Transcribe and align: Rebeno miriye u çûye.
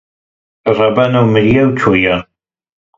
Rebeno 0.77 1.21
miriye 1.31 1.61
u 1.69 1.71
çûye. 1.79 2.15